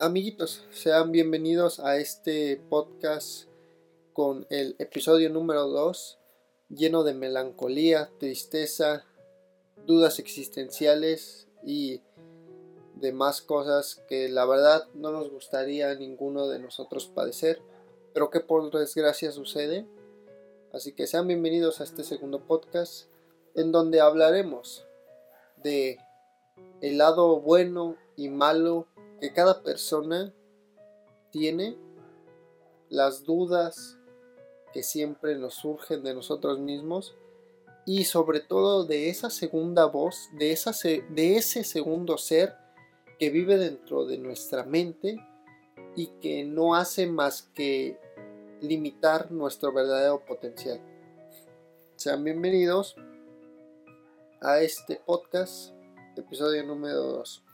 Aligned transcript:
Amiguitos, 0.00 0.64
sean 0.70 1.10
bienvenidos 1.10 1.80
a 1.80 1.96
este 1.96 2.56
podcast 2.70 3.48
con 4.12 4.46
el 4.48 4.76
episodio 4.78 5.28
número 5.28 5.66
2, 5.66 6.20
lleno 6.68 7.02
de 7.02 7.14
melancolía, 7.14 8.08
tristeza, 8.20 9.04
dudas 9.88 10.20
existenciales 10.20 11.48
y 11.64 12.00
demás 12.94 13.42
cosas 13.42 14.00
que 14.08 14.28
la 14.28 14.46
verdad 14.46 14.86
no 14.94 15.10
nos 15.10 15.32
gustaría 15.32 15.90
a 15.90 15.96
ninguno 15.96 16.46
de 16.46 16.60
nosotros 16.60 17.08
padecer, 17.08 17.60
pero 18.14 18.30
que 18.30 18.38
por 18.38 18.70
desgracia 18.70 19.32
sucede. 19.32 19.84
Así 20.72 20.92
que 20.92 21.08
sean 21.08 21.26
bienvenidos 21.26 21.80
a 21.80 21.84
este 21.84 22.04
segundo 22.04 22.38
podcast 22.46 23.08
en 23.56 23.72
donde 23.72 24.00
hablaremos 24.00 24.86
de 25.56 25.98
el 26.82 26.98
lado 26.98 27.40
bueno 27.40 27.96
y 28.14 28.28
malo 28.28 28.86
que 29.20 29.32
cada 29.32 29.62
persona 29.62 30.32
tiene, 31.30 31.76
las 32.88 33.24
dudas 33.24 33.98
que 34.72 34.82
siempre 34.82 35.36
nos 35.36 35.54
surgen 35.54 36.02
de 36.02 36.14
nosotros 36.14 36.58
mismos 36.58 37.16
y 37.84 38.04
sobre 38.04 38.40
todo 38.40 38.84
de 38.84 39.08
esa 39.08 39.30
segunda 39.30 39.86
voz, 39.86 40.28
de, 40.38 40.52
esa, 40.52 40.72
de 41.10 41.36
ese 41.36 41.64
segundo 41.64 42.18
ser 42.18 42.54
que 43.18 43.30
vive 43.30 43.56
dentro 43.56 44.04
de 44.04 44.18
nuestra 44.18 44.64
mente 44.64 45.18
y 45.96 46.08
que 46.20 46.44
no 46.44 46.74
hace 46.74 47.06
más 47.06 47.42
que 47.54 47.98
limitar 48.60 49.30
nuestro 49.32 49.72
verdadero 49.72 50.24
potencial. 50.24 50.80
Sean 51.96 52.22
bienvenidos 52.22 52.94
a 54.40 54.60
este 54.60 54.96
podcast, 55.04 55.72
episodio 56.16 56.64
número 56.64 57.02
2. 57.02 57.47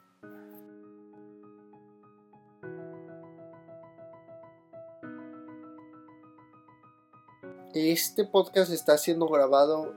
Este 7.93 8.25
podcast 8.25 8.73
está 8.73 8.97
siendo 8.97 9.29
grabado 9.29 9.93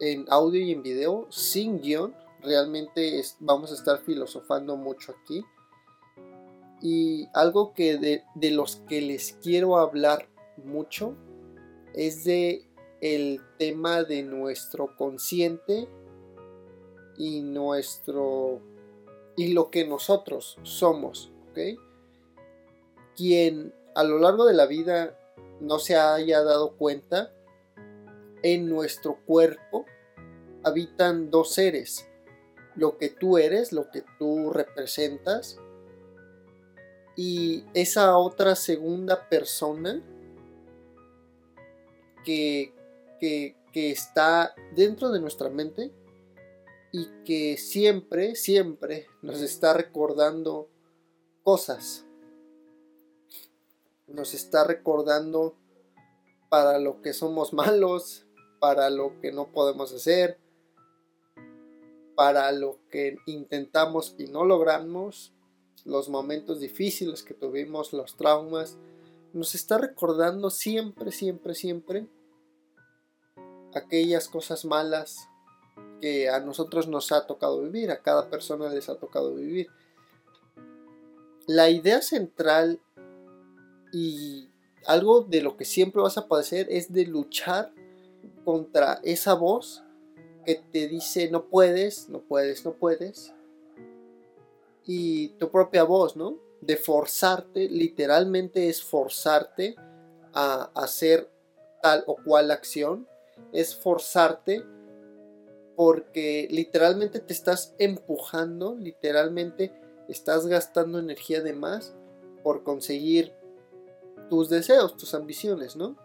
en 0.00 0.24
audio 0.30 0.60
y 0.60 0.72
en 0.72 0.82
video 0.82 1.28
sin 1.30 1.80
guion. 1.80 2.12
Realmente 2.42 3.22
vamos 3.38 3.70
a 3.70 3.74
estar 3.74 4.00
filosofando 4.00 4.76
mucho 4.76 5.12
aquí. 5.12 5.44
Y 6.82 7.28
algo 7.34 7.72
que 7.72 7.98
de, 7.98 8.24
de 8.34 8.50
los 8.50 8.82
que 8.88 9.00
les 9.00 9.34
quiero 9.34 9.78
hablar 9.78 10.28
mucho 10.56 11.14
es 11.94 12.24
de 12.24 12.66
el 13.00 13.42
tema 13.58 14.02
de 14.02 14.24
nuestro 14.24 14.96
consciente 14.96 15.88
y 17.16 17.42
nuestro 17.42 18.60
y 19.36 19.52
lo 19.52 19.70
que 19.70 19.86
nosotros 19.86 20.58
somos, 20.64 21.30
¿ok? 21.50 21.80
Quien 23.14 23.72
a 23.94 24.02
lo 24.02 24.18
largo 24.18 24.46
de 24.46 24.54
la 24.54 24.66
vida 24.66 25.16
no 25.60 25.78
se 25.78 25.96
haya 25.96 26.42
dado 26.42 26.76
cuenta, 26.76 27.32
en 28.42 28.68
nuestro 28.68 29.18
cuerpo 29.26 29.84
habitan 30.62 31.30
dos 31.30 31.54
seres, 31.54 32.08
lo 32.76 32.98
que 32.98 33.08
tú 33.08 33.38
eres, 33.38 33.72
lo 33.72 33.90
que 33.90 34.04
tú 34.18 34.50
representas, 34.50 35.58
y 37.16 37.64
esa 37.74 38.16
otra 38.16 38.54
segunda 38.54 39.28
persona 39.28 40.00
que, 42.24 42.72
que, 43.18 43.56
está 43.74 44.56
dentro 44.74 45.10
de 45.10 45.20
nuestra 45.20 45.48
mente 45.48 45.92
y 46.90 47.06
que 47.24 47.56
siempre, 47.56 48.34
siempre 48.34 49.06
nos 49.22 49.40
está 49.40 49.72
recordando 49.72 50.68
cosas 51.44 52.07
nos 54.08 54.34
está 54.34 54.64
recordando 54.64 55.54
para 56.48 56.78
lo 56.78 57.00
que 57.02 57.12
somos 57.12 57.52
malos, 57.52 58.26
para 58.58 58.90
lo 58.90 59.20
que 59.20 59.32
no 59.32 59.52
podemos 59.52 59.92
hacer, 59.92 60.38
para 62.16 62.50
lo 62.52 62.78
que 62.90 63.18
intentamos 63.26 64.14
y 64.18 64.24
no 64.24 64.44
logramos, 64.44 65.32
los 65.84 66.08
momentos 66.08 66.60
difíciles 66.60 67.22
que 67.22 67.34
tuvimos, 67.34 67.92
los 67.92 68.16
traumas, 68.16 68.76
nos 69.32 69.54
está 69.54 69.78
recordando 69.78 70.50
siempre, 70.50 71.12
siempre, 71.12 71.54
siempre 71.54 72.08
aquellas 73.74 74.28
cosas 74.28 74.64
malas 74.64 75.28
que 76.00 76.28
a 76.28 76.40
nosotros 76.40 76.88
nos 76.88 77.12
ha 77.12 77.26
tocado 77.26 77.62
vivir, 77.62 77.90
a 77.90 78.02
cada 78.02 78.30
persona 78.30 78.68
les 78.68 78.88
ha 78.88 78.96
tocado 78.96 79.34
vivir. 79.34 79.68
La 81.46 81.70
idea 81.70 82.02
central 82.02 82.80
y 83.92 84.50
algo 84.86 85.22
de 85.22 85.42
lo 85.42 85.56
que 85.56 85.64
siempre 85.64 86.02
vas 86.02 86.18
a 86.18 86.28
padecer 86.28 86.66
es 86.70 86.92
de 86.92 87.06
luchar 87.06 87.72
contra 88.44 89.00
esa 89.02 89.34
voz 89.34 89.82
que 90.44 90.54
te 90.54 90.88
dice 90.88 91.30
no 91.30 91.44
puedes, 91.46 92.08
no 92.08 92.20
puedes, 92.20 92.64
no 92.64 92.72
puedes. 92.72 93.34
Y 94.86 95.28
tu 95.38 95.50
propia 95.50 95.84
voz, 95.84 96.16
¿no? 96.16 96.38
De 96.62 96.76
forzarte, 96.76 97.68
literalmente 97.68 98.68
es 98.70 98.82
forzarte 98.82 99.76
a 100.32 100.70
hacer 100.74 101.30
tal 101.82 102.04
o 102.06 102.16
cual 102.24 102.50
acción. 102.50 103.06
Es 103.52 103.76
forzarte 103.76 104.64
porque 105.76 106.48
literalmente 106.50 107.20
te 107.20 107.32
estás 107.32 107.74
empujando, 107.78 108.74
literalmente 108.74 109.72
estás 110.08 110.46
gastando 110.46 110.98
energía 110.98 111.42
de 111.42 111.52
más 111.52 111.94
por 112.42 112.64
conseguir 112.64 113.34
tus 114.28 114.48
deseos, 114.48 114.96
tus 114.96 115.14
ambiciones, 115.14 115.76
¿no? 115.76 115.96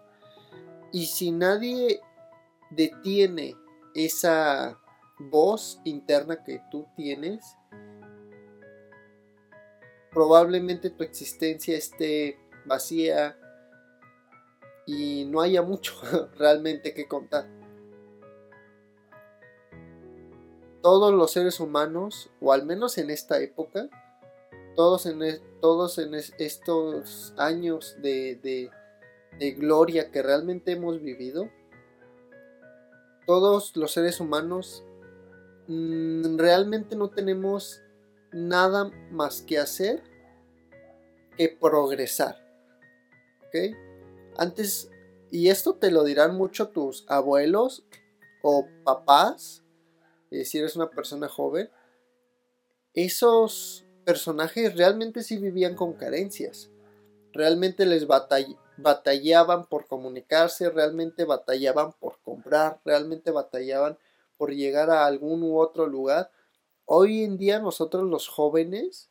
Y 0.92 1.08
si 1.08 1.32
nadie 1.32 2.02
detiene 2.70 3.56
esa 3.96 4.80
voz 5.20 5.80
interna 5.84 6.44
que 6.44 6.62
tú 6.72 6.88
tienes, 6.96 7.56
probablemente 10.12 10.90
tu 10.90 11.04
existencia 11.04 11.78
esté 11.78 12.40
vacía 12.66 13.38
y 14.86 15.26
no 15.26 15.42
haya 15.42 15.62
mucho 15.62 15.94
realmente 16.38 16.94
que 16.94 17.08
contar. 17.08 17.48
Todos 20.82 21.14
los 21.14 21.32
seres 21.32 21.60
humanos, 21.60 22.30
o 22.42 22.52
al 22.52 22.66
menos 22.66 22.98
en 22.98 23.10
esta 23.10 23.40
época, 23.40 23.90
todos 24.76 25.06
en, 25.06 25.22
todos 25.64 25.98
en 25.98 26.14
estos 26.14 27.34
años 27.38 27.96
de, 28.02 28.70
gloria 29.58 30.12
que 30.12 30.22
realmente 30.22 30.74
hemos 30.74 31.02
vivido, 31.02 31.50
todos 33.26 33.74
los 33.78 33.94
seres 33.94 34.20
humanos 34.20 34.84
mm, 35.70 36.38
realmente 36.38 36.98
no 36.98 37.12
tenemos 37.12 37.82
nada 38.34 38.92
más 39.10 39.42
que 39.42 39.58
hacer 39.58 40.04
que 41.38 41.48
progresar. 41.48 42.36
¿Ok? 43.48 43.74
Antes, 44.36 44.92
y 45.32 45.48
esto 45.48 45.76
te 45.76 45.92
lo 45.92 46.04
dirán 46.04 46.36
mucho 46.36 46.72
tus 46.72 47.06
abuelos 47.08 47.86
o 48.42 48.68
papás, 48.84 49.64
eh, 50.30 50.44
si 50.44 50.58
eres 50.58 50.76
una 50.76 50.90
persona 50.90 51.30
joven, 51.30 51.70
esos 52.94 53.83
personajes 54.04 54.76
realmente 54.76 55.24
sí 55.24 55.38
vivían 55.38 55.76
con 55.76 55.94
carencias. 55.94 56.70
Realmente 57.32 57.86
les 57.86 58.06
batallaban 58.08 59.66
por 59.66 59.88
comunicarse, 59.88 60.70
realmente 60.70 61.26
batallaban 61.26 61.94
por 61.94 62.20
comprar, 62.24 62.80
realmente 62.86 63.32
batallaban 63.32 63.98
por 64.38 64.54
llegar 64.54 64.90
a 64.90 65.06
algún 65.06 65.44
u 65.44 65.60
otro 65.60 65.88
lugar. 65.88 66.32
Hoy 66.86 67.24
en 67.24 67.38
día 67.38 67.60
nosotros 67.60 68.04
los 68.04 68.28
jóvenes 68.28 69.10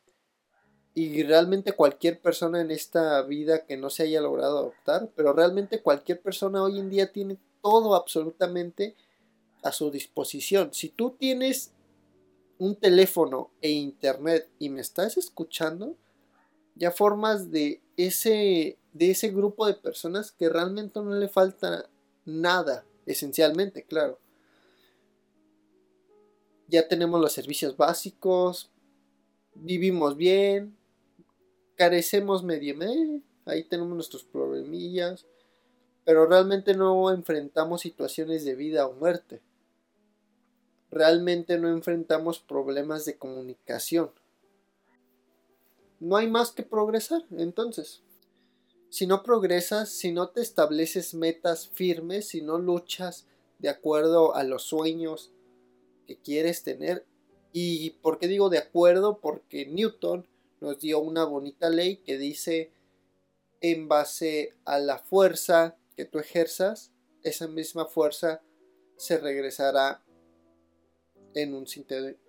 y 0.93 1.23
realmente 1.23 1.73
cualquier 1.73 2.21
persona 2.21 2.61
en 2.61 2.71
esta 2.71 3.21
vida 3.23 3.65
que 3.65 3.77
no 3.77 3.89
se 3.89 4.03
haya 4.03 4.21
logrado 4.21 4.59
adoptar, 4.59 5.09
pero 5.15 5.33
realmente 5.33 5.81
cualquier 5.81 6.21
persona 6.21 6.63
hoy 6.63 6.79
en 6.79 6.89
día 6.89 7.11
tiene 7.11 7.39
todo 7.61 7.95
absolutamente 7.95 8.95
a 9.63 9.71
su 9.71 9.89
disposición. 9.89 10.73
Si 10.73 10.89
tú 10.89 11.11
tienes 11.11 11.72
un 12.57 12.75
teléfono 12.75 13.51
e 13.61 13.71
internet 13.71 14.49
y 14.59 14.69
me 14.69 14.81
estás 14.81 15.17
escuchando, 15.17 15.95
ya 16.75 16.91
formas 16.91 17.51
de 17.51 17.81
ese, 17.97 18.77
de 18.93 19.11
ese 19.11 19.29
grupo 19.29 19.65
de 19.65 19.73
personas 19.73 20.31
que 20.31 20.49
realmente 20.49 20.99
no 20.99 21.13
le 21.15 21.27
falta 21.27 21.89
nada, 22.25 22.85
esencialmente, 23.05 23.83
claro. 23.83 24.19
Ya 26.67 26.87
tenemos 26.87 27.19
los 27.19 27.33
servicios 27.33 27.75
básicos, 27.77 28.71
vivimos 29.53 30.15
bien, 30.15 30.75
carecemos 31.75 32.43
medio, 32.43 32.75
ahí 33.45 33.63
tenemos 33.63 33.93
nuestros 33.93 34.23
problemillas, 34.23 35.25
pero 36.05 36.25
realmente 36.25 36.75
no 36.75 37.11
enfrentamos 37.11 37.81
situaciones 37.81 38.45
de 38.45 38.55
vida 38.55 38.87
o 38.87 38.93
muerte 38.93 39.41
realmente 40.93 41.57
no 41.57 41.69
enfrentamos 41.69 42.39
problemas 42.39 43.05
de 43.05 43.17
comunicación. 43.17 44.11
no 45.99 46.17
hay 46.17 46.27
más 46.27 46.51
que 46.51 46.63
progresar. 46.63 47.23
Entonces, 47.37 48.03
si 48.89 49.07
no 49.07 49.23
progresas, 49.23 49.89
si 49.89 50.11
no 50.11 50.29
te 50.29 50.41
estableces 50.41 51.13
metas 51.13 51.69
firmes, 51.69 52.27
si 52.27 52.41
no 52.41 52.59
luchas 52.59 53.25
de 53.59 53.69
acuerdo 53.69 54.35
a 54.35 54.43
los 54.43 54.63
sueños 54.63 55.31
que 56.05 56.17
quieres 56.17 56.63
tener, 56.63 57.05
y 57.53 57.91
por 58.01 58.19
qué 58.19 58.27
digo 58.27 58.49
de 58.49 58.57
acuerdo, 58.57 59.19
porque 59.19 59.65
Newton 59.65 60.27
nos 60.59 60.79
dio 60.79 60.99
una 60.99 61.23
bonita 61.23 61.69
ley 61.69 61.97
que 61.97 62.17
dice 62.17 62.71
en 63.61 63.87
base 63.87 64.55
a 64.65 64.77
la 64.77 64.99
fuerza 64.99 65.77
que 65.95 66.03
tú 66.03 66.19
ejerzas, 66.19 66.91
esa 67.23 67.47
misma 67.47 67.85
fuerza 67.85 68.41
se 68.97 69.17
regresará 69.17 70.02
en 71.33 71.53
un, 71.53 71.65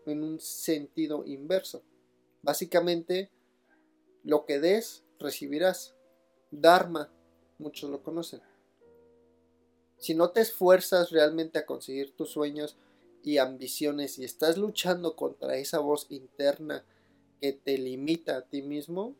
en 0.06 0.22
un 0.22 0.40
sentido 0.40 1.24
inverso. 1.26 1.82
Básicamente, 2.42 3.30
lo 4.22 4.44
que 4.44 4.60
des, 4.60 5.04
recibirás. 5.18 5.94
Dharma, 6.50 7.12
muchos 7.58 7.90
lo 7.90 8.02
conocen. 8.02 8.40
Si 9.98 10.14
no 10.14 10.30
te 10.30 10.40
esfuerzas 10.40 11.10
realmente 11.10 11.58
a 11.58 11.66
conseguir 11.66 12.14
tus 12.14 12.30
sueños 12.30 12.76
y 13.22 13.38
ambiciones 13.38 14.18
y 14.18 14.24
estás 14.24 14.58
luchando 14.58 15.16
contra 15.16 15.56
esa 15.56 15.78
voz 15.78 16.06
interna 16.10 16.84
que 17.40 17.52
te 17.52 17.78
limita 17.78 18.36
a 18.36 18.42
ti 18.42 18.62
mismo, 18.62 19.16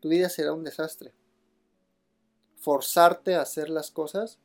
tu 0.00 0.08
vida 0.08 0.28
será 0.28 0.52
un 0.52 0.64
desastre. 0.64 1.12
Forzarte 2.56 3.34
a 3.34 3.42
hacer 3.42 3.70
las 3.70 3.90
cosas 3.90 4.38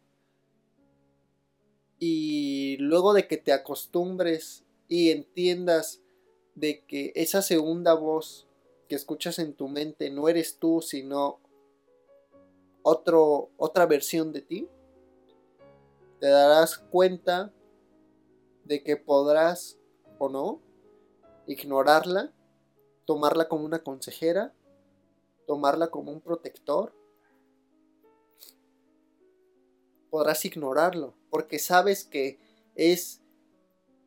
y 1.99 2.77
luego 2.77 3.13
de 3.13 3.27
que 3.27 3.37
te 3.37 3.53
acostumbres 3.53 4.63
y 4.87 5.11
entiendas 5.11 6.01
de 6.55 6.83
que 6.85 7.11
esa 7.15 7.41
segunda 7.41 7.93
voz 7.93 8.47
que 8.87 8.95
escuchas 8.95 9.39
en 9.39 9.53
tu 9.53 9.67
mente 9.67 10.09
no 10.09 10.29
eres 10.29 10.57
tú, 10.57 10.81
sino 10.81 11.39
otro, 12.83 13.49
otra 13.57 13.85
versión 13.85 14.31
de 14.31 14.41
ti, 14.41 14.69
te 16.19 16.27
darás 16.27 16.77
cuenta 16.77 17.51
de 18.63 18.83
que 18.83 18.97
podrás 18.97 19.77
o 20.17 20.29
no 20.29 20.61
ignorarla, 21.47 22.33
tomarla 23.05 23.47
como 23.47 23.65
una 23.65 23.83
consejera, 23.83 24.53
tomarla 25.47 25.87
como 25.87 26.11
un 26.11 26.21
protector. 26.21 26.93
Podrás 30.09 30.45
ignorarlo, 30.45 31.13
porque 31.35 31.59
sabes 31.59 32.05
que 32.05 32.39
es, 32.75 33.21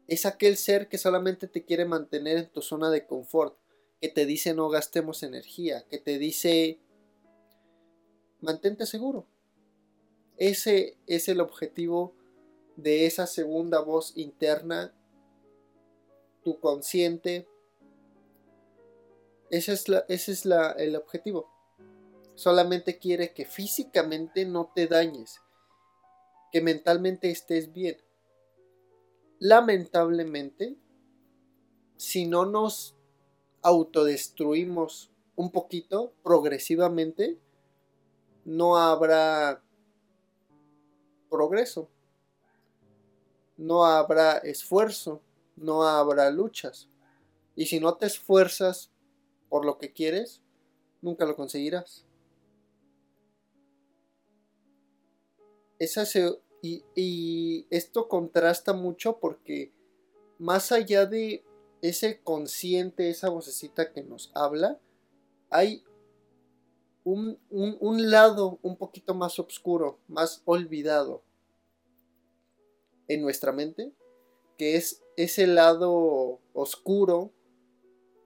es 0.07 0.25
aquel 0.25 0.57
ser 0.57 0.89
que 0.89 0.97
solamente 0.97 1.47
te 1.47 1.63
quiere 1.63 1.85
mantener 1.85 2.39
en 2.39 2.49
tu 2.49 2.63
zona 2.63 2.89
de 2.89 3.07
confort, 3.07 3.59
que 4.01 4.09
te 4.09 4.25
dice 4.25 4.55
no 4.55 4.71
gastemos 4.71 5.23
energía, 5.23 5.85
que 5.91 5.99
te 5.99 6.19
dice 6.19 6.81
mantente 8.41 8.87
seguro. 8.87 9.29
Ese 10.39 10.97
es 11.07 11.29
el 11.29 11.43
objetivo 11.43 12.15
de 12.77 13.05
esa 13.05 13.27
segunda 13.27 13.81
voz 13.81 14.17
interna, 14.17 14.95
tu 16.43 16.59
consciente. 16.61 17.47
Ese 19.51 19.75
es, 19.75 20.47
el 20.47 20.97
objetivo. 20.97 21.53
Solamente 22.37 22.99
quiere 22.99 23.35
que 23.35 23.45
físicamente 23.45 24.47
no 24.47 24.73
te 24.75 24.87
dañes, 24.87 25.43
que 26.53 26.61
mentalmente 26.61 27.31
estés 27.31 27.73
bien. 27.73 27.97
Lamentablemente, 29.39 30.77
si 31.97 32.27
no 32.27 32.47
nos 32.47 32.97
autodestruimos 33.63 35.11
un 35.37 35.51
poquito 35.51 36.13
progresivamente, 36.23 37.39
no 38.45 38.77
habrá 38.77 39.63
progreso, 41.29 41.89
no 43.57 43.85
habrá 43.85 44.39
esfuerzo, 44.39 45.21
no 45.57 45.83
habrá 45.83 46.31
luchas. 46.31 46.89
Y 47.55 47.67
si 47.67 47.81
no 47.81 47.95
te 47.95 48.07
esfuerzas 48.07 48.91
por 49.49 49.65
lo 49.65 49.79
que 49.79 49.93
quieres, 49.93 50.41
nunca 51.03 51.27
lo 51.27 51.37
conseguirás. 51.37 52.08
Y, 56.63 56.85
y 56.95 57.67
esto 57.71 58.09
contrasta 58.09 58.73
mucho 58.73 59.19
porque 59.19 59.73
más 60.39 60.73
allá 60.73 61.07
de 61.07 61.45
ese 61.83 62.21
consciente, 62.23 63.11
esa 63.11 63.29
vocecita 63.29 63.93
que 63.93 64.03
nos 64.03 64.31
habla, 64.35 64.81
hay 65.51 65.85
un, 67.05 68.11
lado 68.11 68.59
un 68.63 68.77
poquito 68.77 69.15
más 69.15 69.39
oscuro, 69.39 69.99
más 70.09 70.43
olvidado 70.45 71.23
en 73.07 73.23
nuestra 73.23 73.53
mente, 73.53 73.93
que 74.59 74.77
es 74.77 75.03
ese 75.17 75.47
lado 75.47 76.41
oscuro, 76.53 77.33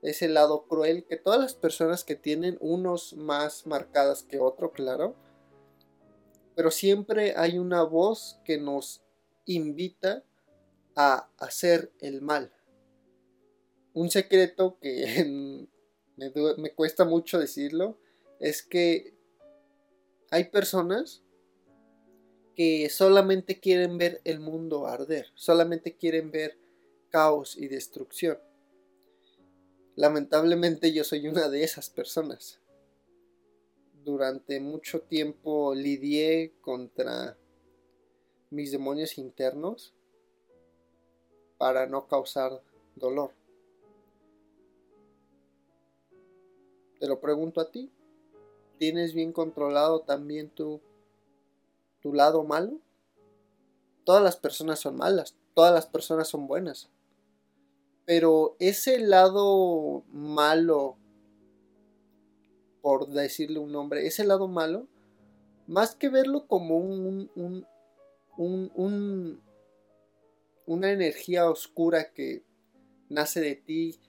ese 0.02 0.28
lado 0.28 0.66
cruel, 0.66 1.04
que 1.06 1.16
todas 1.16 1.40
las 1.40 1.54
personas 1.54 2.02
que 2.02 2.16
tienen 2.16 2.58
unos 2.60 3.14
más 3.14 3.66
marcadas 3.66 4.24
que 4.24 4.40
otro, 4.40 4.72
claro, 4.72 5.14
pero 6.54 6.70
siempre 6.70 7.34
hay 7.36 7.58
una 7.58 7.82
voz 7.82 8.40
que 8.44 8.58
nos 8.58 9.02
invita 9.46 10.24
a 10.94 11.28
hacer 11.38 11.92
el 12.00 12.20
mal 12.22 12.52
un 13.94 14.10
secreto 14.10 14.78
que 14.80 15.68
me, 16.16 16.74
cuesta 16.74 17.04
mucho 17.04 17.38
decirlo 17.38 17.98
es 18.40 18.62
que 18.62 19.14
hay 20.30 20.44
personas 20.44 21.22
que 22.56 22.88
solamente 22.90 23.60
quieren 23.60 23.98
ver 23.98 24.20
el 24.24 24.40
mundo 24.40 24.86
arder, 24.86 25.28
solamente 25.34 25.96
quieren 25.96 26.30
ver 26.30 26.58
caos 27.10 27.56
y 27.56 27.68
destrucción. 27.68 28.38
Lamentablemente 29.94 30.92
yo 30.92 31.04
soy 31.04 31.28
una 31.28 31.48
de 31.48 31.64
esas 31.64 31.90
personas. 31.90 32.60
Durante 34.04 34.58
mucho 34.60 35.00
tiempo 35.02 35.74
lidié 35.74 36.52
contra 36.60 37.36
mis 38.50 38.72
demonios 38.72 39.16
internos 39.18 39.94
para 41.56 41.86
no 41.86 42.06
causar 42.08 42.60
dolor. 42.96 43.32
Te 46.98 47.06
lo 47.06 47.20
pregunto 47.20 47.60
a 47.60 47.70
ti. 47.70 47.90
¿Tienes 48.78 49.14
bien 49.14 49.32
controlado 49.32 50.00
también 50.00 50.50
tu, 50.50 50.80
tu 52.00 52.12
lado 52.12 52.42
malo? 52.42 52.80
Todas 54.04 54.22
las 54.22 54.36
personas 54.36 54.80
son 54.80 54.96
malas, 54.96 55.36
todas 55.54 55.72
las 55.72 55.86
personas 55.86 56.26
son 56.26 56.48
buenas. 56.48 56.90
Pero 58.04 58.56
ese 58.58 58.98
lado 58.98 60.02
malo, 60.12 60.96
por 62.82 63.08
decirle 63.08 63.60
un 63.60 63.72
nombre, 63.72 64.06
ese 64.06 64.24
lado 64.24 64.48
malo, 64.48 64.88
más 65.66 65.94
que 65.94 66.08
verlo 66.08 66.46
como 66.48 66.76
un, 66.76 67.30
un, 67.36 67.66
un, 68.36 69.40
una 70.66 70.90
energía 70.90 71.48
oscura 71.48 72.12
que 72.12 72.42
nace 73.08 73.40
de 73.40 73.54
ti, 73.54 74.00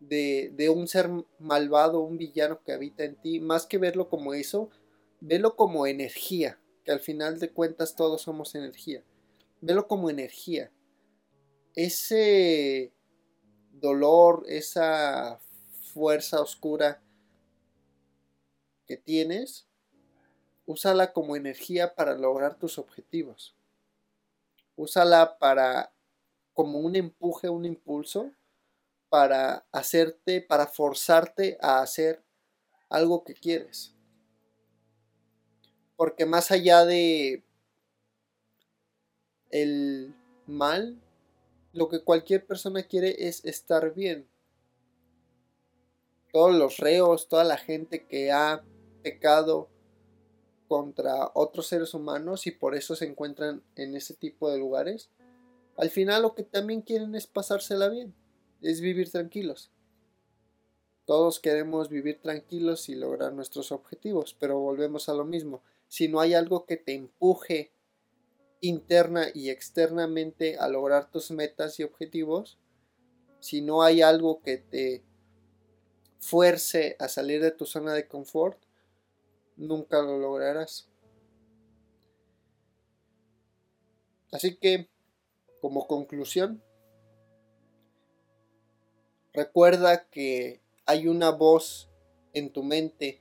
de, 0.00 0.70
un 0.74 0.86
ser 0.86 1.10
malvado, 1.40 2.00
un 2.00 2.18
villano 2.18 2.62
que 2.62 2.72
habita 2.72 3.04
en 3.04 3.16
ti, 3.16 3.40
más 3.40 3.66
que 3.66 3.78
verlo 3.78 4.08
como 4.08 4.32
eso, 4.32 4.70
velo 5.20 5.56
como 5.56 5.86
energía, 5.86 6.60
que 6.84 6.92
al 6.92 7.00
final 7.00 7.40
de 7.40 7.50
cuentas 7.50 7.96
todos 7.96 8.22
somos 8.22 8.54
energía. 8.54 9.02
Velo 9.60 9.88
como 9.88 10.08
energía. 10.08 10.70
Ese 11.74 12.92
dolor, 13.72 14.44
esa 14.48 15.40
fuerza 15.92 16.40
oscura 16.40 17.02
que 18.88 18.96
tienes, 18.96 19.68
úsala 20.66 21.12
como 21.12 21.36
energía 21.36 21.94
para 21.94 22.16
lograr 22.16 22.58
tus 22.58 22.78
objetivos. 22.78 23.54
Úsala 24.76 25.38
para 25.38 25.92
como 26.54 26.80
un 26.80 26.96
empuje, 26.96 27.48
un 27.48 27.66
impulso 27.66 28.32
para 29.10 29.66
hacerte, 29.72 30.40
para 30.40 30.66
forzarte 30.66 31.58
a 31.60 31.80
hacer 31.80 32.24
algo 32.88 33.24
que 33.24 33.34
quieres. 33.34 33.94
Porque 35.96 36.26
más 36.26 36.50
allá 36.50 36.84
de 36.84 37.44
el 39.50 40.14
mal, 40.46 41.00
lo 41.72 41.88
que 41.88 42.02
cualquier 42.02 42.46
persona 42.46 42.82
quiere 42.82 43.28
es 43.28 43.44
estar 43.44 43.94
bien. 43.94 44.28
Todos 46.32 46.54
los 46.54 46.78
reos, 46.78 47.28
toda 47.28 47.44
la 47.44 47.56
gente 47.56 48.06
que 48.06 48.32
ha 48.32 48.62
pecado 49.02 49.68
contra 50.68 51.30
otros 51.34 51.66
seres 51.66 51.94
humanos 51.94 52.46
y 52.46 52.50
por 52.50 52.74
eso 52.74 52.94
se 52.94 53.06
encuentran 53.06 53.62
en 53.76 53.96
ese 53.96 54.14
tipo 54.14 54.50
de 54.50 54.58
lugares, 54.58 55.10
al 55.76 55.90
final 55.90 56.22
lo 56.22 56.34
que 56.34 56.42
también 56.42 56.82
quieren 56.82 57.14
es 57.14 57.26
pasársela 57.26 57.88
bien 57.88 58.14
es 58.62 58.80
vivir 58.80 59.10
tranquilos. 59.10 59.70
Todos 61.04 61.40
queremos 61.40 61.88
vivir 61.88 62.20
tranquilos 62.20 62.88
y 62.88 62.94
lograr 62.94 63.32
nuestros 63.32 63.72
objetivos, 63.72 64.36
pero 64.38 64.58
volvemos 64.58 65.08
a 65.08 65.14
lo 65.14 65.24
mismo. 65.24 65.62
Si 65.88 66.08
no 66.08 66.20
hay 66.20 66.34
algo 66.34 66.66
que 66.66 66.76
te 66.76 66.94
empuje 66.94 67.72
interna 68.60 69.28
y 69.32 69.48
externamente 69.48 70.58
a 70.58 70.68
lograr 70.68 71.10
tus 71.10 71.30
metas 71.30 71.80
y 71.80 71.84
objetivos, 71.84 72.58
si 73.40 73.62
no 73.62 73.82
hay 73.82 74.02
algo 74.02 74.42
que 74.42 74.58
te 74.58 75.02
fuerce 76.18 76.96
a 76.98 77.08
salir 77.08 77.40
de 77.40 77.52
tu 77.52 77.64
zona 77.64 77.94
de 77.94 78.06
confort, 78.06 78.58
nunca 79.58 80.00
lo 80.00 80.18
lograrás. 80.18 80.88
Así 84.32 84.56
que, 84.56 84.88
como 85.60 85.86
conclusión, 85.86 86.62
recuerda 89.32 90.08
que 90.08 90.60
hay 90.86 91.08
una 91.08 91.30
voz 91.30 91.90
en 92.32 92.52
tu 92.52 92.62
mente 92.62 93.20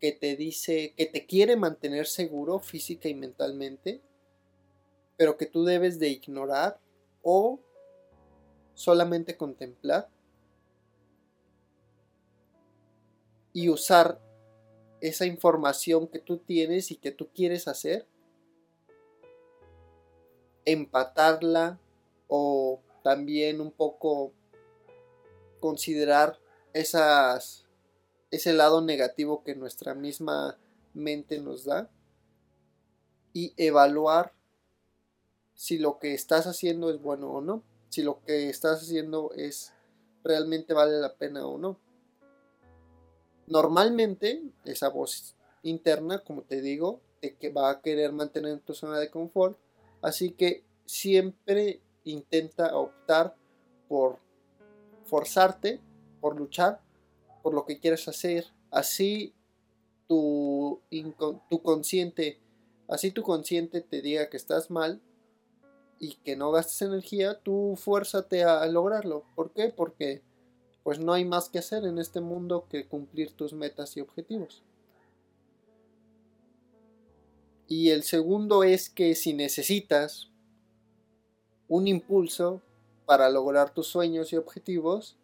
que 0.00 0.12
te 0.12 0.36
dice 0.36 0.92
que 0.96 1.06
te 1.06 1.26
quiere 1.26 1.56
mantener 1.56 2.06
seguro 2.06 2.58
física 2.58 3.08
y 3.08 3.14
mentalmente, 3.14 4.02
pero 5.16 5.36
que 5.36 5.46
tú 5.46 5.64
debes 5.64 5.98
de 5.98 6.08
ignorar 6.08 6.80
o 7.22 7.60
solamente 8.74 9.36
contemplar 9.36 10.10
y 13.52 13.68
usar 13.68 14.20
esa 15.04 15.26
información 15.26 16.08
que 16.08 16.18
tú 16.18 16.38
tienes 16.38 16.90
y 16.90 16.96
que 16.96 17.12
tú 17.12 17.28
quieres 17.34 17.68
hacer, 17.68 18.06
empatarla 20.64 21.78
o 22.26 22.80
también 23.02 23.60
un 23.60 23.70
poco 23.70 24.32
considerar 25.60 26.38
esas, 26.72 27.66
ese 28.30 28.54
lado 28.54 28.80
negativo 28.80 29.44
que 29.44 29.54
nuestra 29.54 29.94
misma 29.94 30.56
mente 30.94 31.38
nos 31.38 31.66
da 31.66 31.90
y 33.34 33.52
evaluar 33.58 34.32
si 35.54 35.76
lo 35.76 35.98
que 35.98 36.14
estás 36.14 36.46
haciendo 36.46 36.88
es 36.88 36.98
bueno 36.98 37.30
o 37.30 37.40
no, 37.42 37.62
si 37.90 38.02
lo 38.02 38.22
que 38.24 38.48
estás 38.48 38.80
haciendo 38.80 39.32
es 39.36 39.74
realmente 40.22 40.72
vale 40.72 40.98
la 40.98 41.14
pena 41.14 41.46
o 41.46 41.58
no. 41.58 41.83
Normalmente 43.46 44.42
esa 44.64 44.88
voz 44.88 45.36
interna, 45.62 46.20
como 46.20 46.42
te 46.42 46.60
digo, 46.60 47.00
de 47.20 47.36
que 47.36 47.50
va 47.50 47.70
a 47.70 47.80
querer 47.80 48.12
mantener 48.12 48.60
tu 48.60 48.74
zona 48.74 48.98
de 48.98 49.10
confort, 49.10 49.58
así 50.02 50.30
que 50.30 50.64
siempre 50.86 51.80
intenta 52.04 52.76
optar 52.76 53.36
por 53.88 54.18
forzarte 55.04 55.80
por 56.20 56.36
luchar 56.36 56.80
por 57.42 57.52
lo 57.52 57.66
que 57.66 57.78
quieres 57.78 58.08
hacer. 58.08 58.46
Así 58.70 59.34
tu, 60.08 60.80
tu 61.50 61.62
consciente, 61.62 62.40
así 62.88 63.10
tu 63.10 63.22
consciente 63.22 63.82
te 63.82 64.00
diga 64.00 64.30
que 64.30 64.38
estás 64.38 64.70
mal 64.70 65.02
y 65.98 66.14
que 66.16 66.36
no 66.36 66.50
gastes 66.50 66.82
energía, 66.82 67.38
tú 67.40 67.74
fuérzate 67.76 68.44
a 68.44 68.64
lograrlo. 68.66 69.24
¿Por 69.34 69.52
qué? 69.52 69.68
Porque 69.68 70.22
pues 70.84 71.00
no 71.00 71.12
hay 71.12 71.24
más 71.24 71.48
que 71.48 71.58
hacer 71.58 71.84
en 71.84 71.98
este 71.98 72.20
mundo 72.20 72.66
que 72.70 72.86
cumplir 72.86 73.32
tus 73.32 73.52
metas 73.52 73.96
y 73.96 74.00
objetivos. 74.00 74.62
Y 77.66 77.90
el 77.90 78.04
segundo 78.04 78.62
es 78.62 78.90
que 78.90 79.16
si 79.16 79.32
necesitas 79.32 80.30
un 81.66 81.88
impulso, 81.88 82.62
para 83.06 83.28
lograr 83.28 83.72
tus 83.72 83.86
sueños 83.86 84.32
y 84.32 84.36
objetivos, 84.36 85.16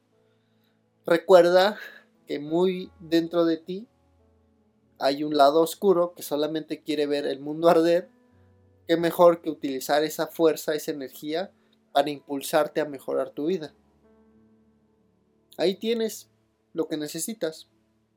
recuerda 1.07 1.79
que 2.27 2.39
muy 2.39 2.91
dentro 3.01 3.45
de 3.45 3.57
ti 3.57 3.87
hay 4.99 5.25
un 5.25 5.37
lado 5.37 5.61
oscuro 5.63 6.13
que 6.15 6.23
solamente 6.23 6.83
quiere 6.83 7.07
ver 7.07 7.27
el 7.27 7.41
mundo 7.41 7.69
arder. 7.69 8.09
Qué 8.87 8.97
mejor 8.97 9.41
que 9.41 9.51
utilizar 9.51 10.05
esa 10.05 10.27
fuerza, 10.27 10.75
esa 10.75 10.91
energía 10.91 11.53
para 11.93 12.11
impulsarte 12.11 12.81
a 12.81 12.85
mejorar 12.85 13.31
tu 13.31 13.47
vida. 13.47 13.73
Ahí 15.61 15.75
tienes 15.75 16.31
lo 16.73 16.89
que 16.89 16.97
necesitas 16.97 17.69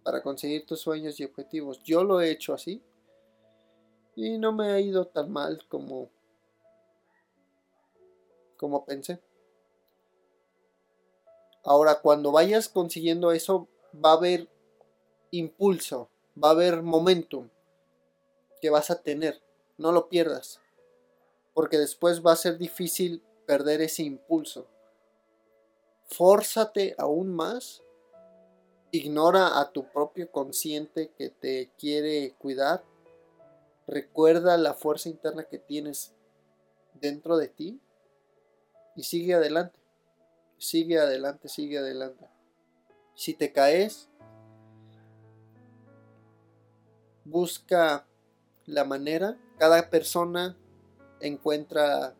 para 0.02 0.24
conseguir 0.24 0.66
tus 0.66 0.80
sueños 0.80 1.20
y 1.20 1.26
objetivos. 1.26 1.84
Yo 1.84 2.06
lo 2.06 2.22
he 2.22 2.32
hecho 2.32 2.54
así 2.54 2.82
y 4.16 4.38
no 4.38 4.54
me 4.54 4.72
ha 4.72 4.80
ido 4.80 5.08
tan 5.08 5.30
mal 5.30 5.60
como 5.68 6.10
como 8.56 8.86
pensé. 8.86 9.20
Ahora, 11.66 12.00
cuando 12.00 12.32
vayas 12.32 12.70
consiguiendo 12.70 13.34
eso, 13.34 13.68
va 13.94 14.12
a 14.12 14.16
haber 14.16 14.48
impulso, 15.32 16.10
va 16.42 16.48
a 16.48 16.52
haber 16.52 16.82
momentum 16.82 17.50
que 18.62 18.70
vas 18.70 18.90
a 18.90 19.02
tener. 19.02 19.44
No 19.78 19.92
lo 19.92 20.08
pierdas. 20.08 20.62
Porque 21.54 21.78
después 21.78 22.26
va 22.26 22.32
a 22.32 22.38
ser 22.38 22.58
difícil 22.58 23.22
perder 23.46 23.82
ese 23.82 24.04
impulso. 24.04 24.70
Fórzate 26.14 26.94
aún 27.00 27.34
más. 27.34 27.82
Ignora 28.92 29.60
a 29.60 29.72
tu 29.72 29.92
propio 29.92 30.32
consciente 30.32 31.12
que 31.18 31.30
te 31.30 31.72
quiere 31.80 32.36
cuidar. 32.38 32.84
Recuerda 33.88 34.56
la 34.58 34.76
fuerza 34.76 35.10
interna 35.10 35.46
que 35.46 35.58
tienes 35.58 36.14
dentro 36.94 37.38
de 37.38 37.48
ti 37.48 37.82
y 38.96 39.04
sigue 39.04 39.34
adelante. 39.34 39.80
Sigue 40.60 41.00
adelante, 41.00 41.48
sigue 41.48 41.80
adelante. 41.80 42.28
Si 43.16 43.34
te 43.34 43.52
caes, 43.52 44.08
busca 47.26 48.08
la 48.68 48.84
manera. 48.84 49.40
Cada 49.58 49.90
persona 49.90 50.56
encuentra 51.20 52.16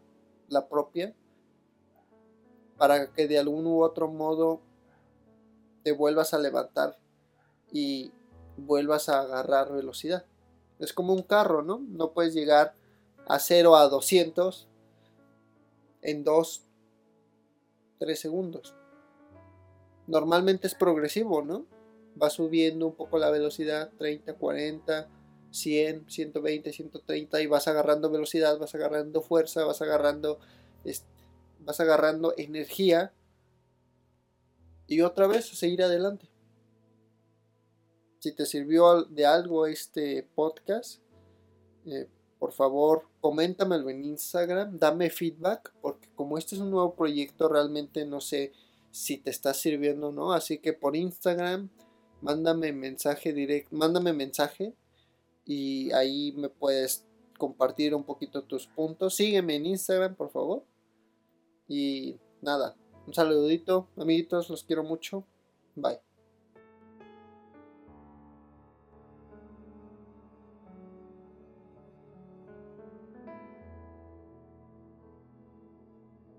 la 0.50 0.68
propia 0.68 1.16
para 2.84 3.08
que 3.14 3.30
de 3.30 3.40
algún 3.40 3.66
u 3.66 3.82
otro 3.82 4.12
modo 4.12 4.60
te 5.84 5.94
vuelvas 5.94 6.34
a 6.34 6.38
levantar 6.38 6.98
y 7.72 8.12
vuelvas 8.58 9.08
a 9.08 9.22
agarrar 9.22 9.72
velocidad. 9.72 10.26
Es 10.80 10.92
como 10.92 11.14
un 11.14 11.24
carro, 11.24 11.62
¿no? 11.62 11.78
No 11.78 12.12
puedes 12.12 12.34
llegar 12.34 12.76
a 13.26 13.40
0 13.40 13.78
a 13.78 13.88
200 13.88 14.68
en 16.02 16.26
dos 16.26 16.66
3 18.00 18.20
segundos. 18.20 18.76
Normalmente 20.06 20.68
es 20.68 20.76
progresivo, 20.76 21.42
¿no? 21.42 21.66
Va 22.22 22.30
subiendo 22.30 22.86
un 22.86 22.96
poco 22.96 23.18
la 23.18 23.30
velocidad, 23.30 23.92
30, 23.98 24.34
40, 24.34 25.08
100, 25.52 26.10
120, 26.10 26.74
130 26.74 27.42
y 27.42 27.48
vas 27.48 27.66
agarrando 27.70 28.12
velocidad, 28.12 28.60
vas 28.60 28.76
agarrando 28.76 29.22
fuerza, 29.22 29.64
vas 29.64 29.82
agarrando 29.82 30.40
vas 31.66 31.80
agarrando 31.80 32.34
energía 32.38 33.14
y 34.88 35.02
otra 35.02 35.28
vez 35.28 35.52
a 35.52 35.56
seguir 35.56 35.84
adelante. 35.84 36.30
Si 38.20 38.32
te 38.32 38.46
sirvió 38.46 39.04
de 39.04 39.26
algo 39.26 39.66
este 39.66 40.24
podcast, 40.36 41.02
eh, 41.86 42.08
por 42.40 42.54
favor, 42.54 43.08
coméntamelo 43.22 43.90
en 43.90 44.04
Instagram, 44.04 44.78
dame 44.78 45.10
feedback, 45.10 45.74
porque 45.82 46.10
como 46.16 46.38
este 46.38 46.56
es 46.56 46.62
un 46.62 46.72
nuevo 46.72 46.96
proyecto, 46.96 47.48
realmente 47.48 48.06
no 48.06 48.22
sé 48.22 48.52
si 48.92 49.18
te 49.18 49.30
está 49.30 49.54
sirviendo 49.54 50.10
o 50.10 50.12
no. 50.12 50.34
Así 50.34 50.60
que 50.60 50.74
por 50.74 50.96
Instagram, 50.96 51.70
mándame 52.22 52.72
mensaje 52.72 53.34
directo, 53.34 53.76
mándame 53.76 54.14
mensaje 54.14 54.74
y 55.46 55.92
ahí 55.92 56.32
me 56.34 56.50
puedes 56.50 57.06
compartir 57.38 57.96
un 57.96 58.04
poquito 58.04 58.44
tus 58.44 58.68
puntos. 58.68 59.16
Sígueme 59.16 59.56
en 59.56 59.66
Instagram, 59.66 60.16
por 60.16 60.30
favor. 60.30 60.64
Y 61.68 62.18
nada, 62.42 62.76
un 63.08 63.14
saludito, 63.14 63.88
amiguitos, 63.98 64.50
los 64.50 64.64
quiero 64.64 64.84
mucho. 64.84 65.26
Bye. 65.76 66.00